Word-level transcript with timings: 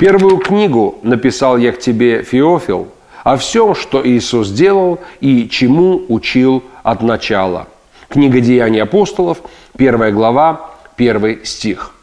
Первую 0.00 0.38
книгу 0.38 0.98
написал 1.02 1.58
я 1.58 1.72
к 1.72 1.78
тебе, 1.78 2.22
Феофил, 2.22 2.88
о 3.22 3.36
всем, 3.36 3.74
что 3.74 4.00
Иисус 4.02 4.48
делал 4.48 4.98
и 5.20 5.46
чему 5.46 6.06
учил 6.08 6.64
от 6.82 7.02
начала. 7.02 7.68
Книга 8.08 8.40
Деяний 8.40 8.82
апостолов, 8.82 9.42
первая 9.76 10.10
глава, 10.10 10.70
первый 10.96 11.44
стих– 11.44 11.92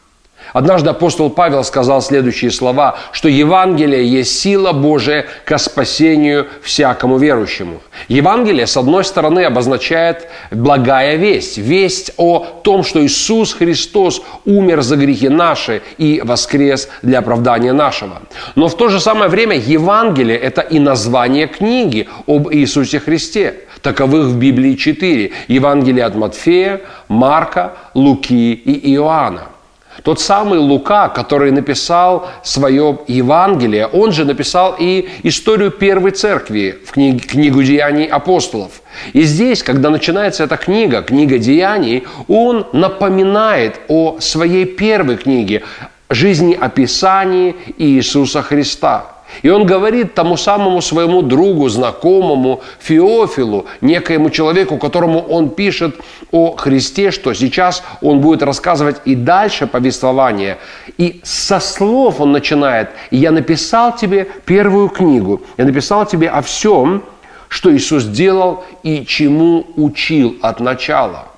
Однажды 0.53 0.89
апостол 0.89 1.29
Павел 1.29 1.63
сказал 1.63 2.01
следующие 2.01 2.51
слова, 2.51 2.97
что 3.11 3.27
Евангелие 3.27 4.07
есть 4.07 4.39
сила 4.39 4.71
Божия 4.71 5.25
ко 5.45 5.57
спасению 5.57 6.47
всякому 6.61 7.17
верующему. 7.17 7.81
Евангелие, 8.07 8.67
с 8.67 8.77
одной 8.77 9.03
стороны, 9.03 9.41
обозначает 9.41 10.27
благая 10.51 11.15
весть, 11.15 11.57
весть 11.57 12.11
о 12.17 12.39
том, 12.63 12.83
что 12.83 13.03
Иисус 13.03 13.53
Христос 13.53 14.21
умер 14.45 14.81
за 14.81 14.95
грехи 14.95 15.29
наши 15.29 15.81
и 15.97 16.21
воскрес 16.23 16.89
для 17.01 17.19
оправдания 17.19 17.73
нашего. 17.73 18.21
Но 18.55 18.67
в 18.67 18.77
то 18.77 18.89
же 18.89 18.99
самое 18.99 19.29
время 19.29 19.57
Евангелие– 19.57 20.37
это 20.39 20.61
и 20.61 20.79
название 20.79 21.47
книги 21.47 22.07
об 22.25 22.51
Иисусе 22.53 22.99
Христе. 22.99 23.61
Таковых 23.81 24.27
в 24.27 24.37
Библии 24.37 24.75
четыре. 24.75 25.31
Евангелие 25.47 26.05
от 26.05 26.15
Матфея, 26.15 26.81
Марка, 27.07 27.73
Луки 27.93 28.53
и 28.53 28.93
Иоанна– 28.95 29.43
тот 30.03 30.19
самый 30.19 30.59
Лука, 30.59 31.09
который 31.09 31.51
написал 31.51 32.29
свое 32.43 32.99
Евангелие, 33.07 33.87
он 33.87 34.11
же 34.11 34.25
написал 34.25 34.75
и 34.79 35.09
историю 35.23 35.71
первой 35.71 36.11
церкви 36.11 36.79
в 36.85 36.91
книге, 36.91 37.19
книгу 37.19 37.63
Деяний 37.63 38.05
апостолов. 38.05 38.81
И 39.13 39.23
здесь, 39.23 39.63
когда 39.63 39.89
начинается 39.89 40.43
эта 40.43 40.57
книга, 40.57 41.01
книга 41.01 41.37
Деяний, 41.37 42.05
он 42.27 42.67
напоминает 42.73 43.79
о 43.87 44.19
своей 44.19 44.65
первой 44.65 45.17
книге, 45.17 45.63
жизнеописании 46.09 47.55
Иисуса 47.77 48.41
Христа– 48.41 49.11
и 49.41 49.49
он 49.49 49.65
говорит 49.65 50.13
тому 50.13 50.37
самому 50.37 50.81
своему 50.81 51.21
другу, 51.21 51.69
знакомому 51.69 52.61
Феофилу, 52.79 53.65
некоему 53.81 54.29
человеку, 54.29 54.77
которому 54.77 55.19
он 55.19 55.49
пишет 55.49 55.95
о 56.31 56.55
Христе, 56.55 57.11
что 57.11 57.33
сейчас 57.33 57.83
он 58.01 58.19
будет 58.19 58.43
рассказывать 58.43 58.97
и 59.05 59.15
дальше 59.15 59.67
повествование. 59.67 60.57
И 60.97 61.21
со 61.23 61.59
слов 61.59 62.19
он 62.19 62.31
начинает. 62.31 62.89
Я 63.11 63.31
написал 63.31 63.95
тебе 63.95 64.27
первую 64.45 64.89
книгу. 64.89 65.41
Я 65.57 65.65
написал 65.65 66.05
тебе 66.05 66.29
о 66.29 66.41
всем, 66.41 67.03
что 67.49 67.75
Иисус 67.75 68.03
делал 68.05 68.63
и 68.83 69.05
чему 69.05 69.65
учил 69.75 70.37
от 70.41 70.59
начала– 70.59 71.25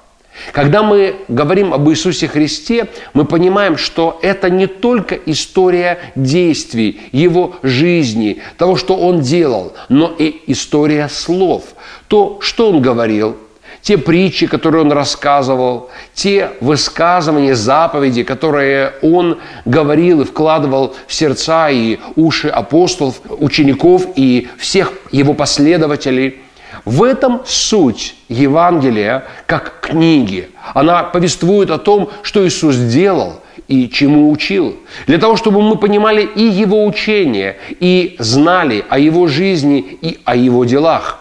когда 0.52 0.84
мы 0.84 1.16
говорим 1.28 1.73
об 1.73 1.90
Иисусе 1.90 2.28
Христе, 2.28 2.88
мы 3.14 3.26
понимаем, 3.26 3.78
что 3.78 4.20
это 4.22 4.50
не 4.50 4.68
только 4.68 5.16
история 5.16 6.00
действий, 6.16 7.02
Его 7.12 7.56
жизни, 7.64 8.42
того, 8.58 8.76
что 8.76 8.95
Он 8.95 9.22
делал, 9.22 9.73
но 9.90 10.14
и 10.17 10.42
история 10.48 11.10
слов. 11.10 11.64
То, 12.08 12.40
что 12.42 12.70
Он 12.70 12.82
говорил, 12.82 13.38
те 13.82 13.98
притчи, 13.98 14.45
которые 14.48 14.83
он 14.83 14.92
рассказывал, 14.92 15.89
те 16.14 16.52
высказывания, 16.60 17.55
заповеди, 17.55 18.23
которые 18.23 18.94
он 19.02 19.39
говорил 19.64 20.22
и 20.22 20.26
вкладывал 20.26 20.95
в 21.08 21.14
сердца 21.14 21.70
и 21.70 21.98
уши 22.17 22.49
апостолов, 22.49 23.22
учеников 23.30 24.05
и 24.16 24.49
всех 24.58 24.92
его 25.11 25.33
последователей– 25.33 26.39
в 26.85 27.03
этом 27.03 27.41
суть 27.45 28.15
Евангелия 28.27 29.25
как 29.45 29.80
книги. 29.81 30.49
Она 30.73 31.03
повествует 31.03 31.69
о 31.71 31.77
том, 31.77 32.09
что 32.21 32.47
Иисус 32.47 32.75
делал 32.75 33.41
и 33.67 33.89
чему 33.89 34.31
учил. 34.31 34.77
Для 35.07 35.17
того, 35.17 35.35
чтобы 35.35 35.61
мы 35.61 35.77
понимали 35.77 36.23
и 36.23 36.43
Его 36.43 36.85
учение, 36.85 37.57
и 37.80 38.15
знали 38.19 38.83
о 38.89 38.99
Его 38.99 39.27
жизни 39.27 39.80
и 39.80 40.19
о 40.25 40.35
Его 40.35 40.65
делах. 40.65 41.19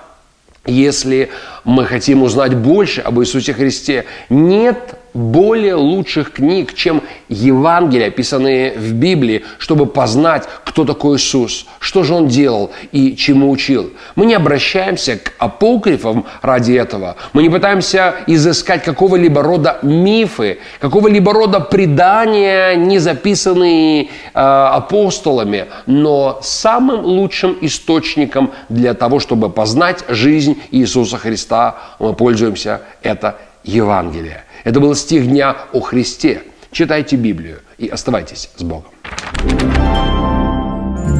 Если 0.66 1.30
мы 1.64 1.86
хотим 1.86 2.22
узнать 2.22 2.54
больше 2.54 3.00
об 3.00 3.20
Иисусе 3.20 3.54
Христе, 3.54 4.04
нет 4.28 4.97
более 5.18 5.74
лучших 5.74 6.32
книг, 6.32 6.74
чем 6.74 7.02
Евангелия, 7.28 8.08
описанные 8.08 8.72
в 8.72 8.92
Библии, 8.92 9.44
чтобы 9.58 9.86
познать, 9.86 10.44
кто 10.64 10.84
такой 10.84 11.16
Иисус, 11.16 11.66
что 11.80 12.04
же 12.04 12.14
Он 12.14 12.28
делал 12.28 12.70
и 12.92 13.16
чему 13.16 13.50
учил. 13.50 13.90
Мы 14.14 14.26
не 14.26 14.34
обращаемся 14.34 15.16
к 15.16 15.32
апокрифам 15.38 16.24
ради 16.40 16.72
этого. 16.72 17.16
Мы 17.32 17.42
не 17.42 17.50
пытаемся 17.50 18.14
изыскать 18.26 18.84
какого-либо 18.84 19.42
рода 19.42 19.78
мифы, 19.82 20.58
какого-либо 20.78 21.32
рода 21.32 21.60
предания, 21.60 22.74
не 22.76 22.98
записанные 22.98 24.04
э, 24.04 24.08
апостолами. 24.34 25.66
Но 25.86 26.38
самым 26.42 27.04
лучшим 27.04 27.58
источником 27.60 28.52
для 28.68 28.94
того, 28.94 29.18
чтобы 29.18 29.50
познать 29.50 30.04
жизнь 30.08 30.60
Иисуса 30.70 31.18
Христа, 31.18 31.76
мы 31.98 32.14
пользуемся 32.14 32.82
это 33.02 33.36
Евангелие. 33.68 34.44
Это 34.64 34.80
был 34.80 34.94
стих 34.94 35.28
дня 35.28 35.56
о 35.72 35.80
Христе. 35.80 36.42
Читайте 36.72 37.16
Библию 37.16 37.58
и 37.76 37.88
оставайтесь 37.88 38.50
с 38.56 38.62
Богом. 38.62 38.90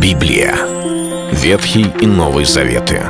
Библия. 0.00 0.56
Ветхий 1.30 1.86
и 2.00 2.06
Новый 2.06 2.46
Заветы. 2.46 3.02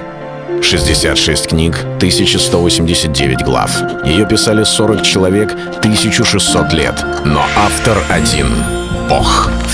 66 0.60 1.48
книг, 1.48 1.76
1189 1.98 3.44
глав. 3.44 3.70
Ее 4.04 4.26
писали 4.26 4.64
40 4.64 5.02
человек, 5.02 5.52
1600 5.52 6.72
лет. 6.72 7.04
Но 7.24 7.44
автор 7.56 7.96
один— 8.10 8.48
Бог. 9.08 9.50